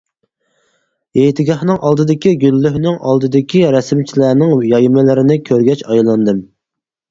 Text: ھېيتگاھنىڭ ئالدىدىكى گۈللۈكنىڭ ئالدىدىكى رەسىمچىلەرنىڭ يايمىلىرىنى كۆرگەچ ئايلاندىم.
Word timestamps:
ھېيتگاھنىڭ 1.19 1.77
ئالدىدىكى 1.89 2.31
گۈللۈكنىڭ 2.45 2.97
ئالدىدىكى 3.11 3.63
رەسىمچىلەرنىڭ 3.77 4.57
يايمىلىرىنى 4.73 5.41
كۆرگەچ 5.53 5.87
ئايلاندىم. 5.93 6.45